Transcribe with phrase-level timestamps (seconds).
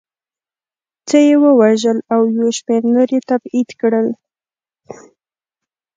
[1.07, 4.07] څه یې ووژل او یو شمېر نور یې تبعید کړل